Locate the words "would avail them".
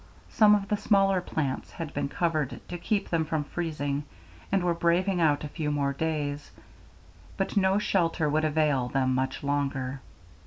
8.27-9.13